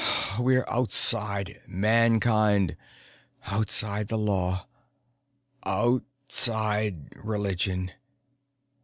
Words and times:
We're 0.39 0.65
outside 0.67 1.61
Mankind, 1.67 2.75
outside 3.45 4.07
the 4.07 4.17
law, 4.17 4.67
outside 5.63 7.13
religion. 7.23 7.91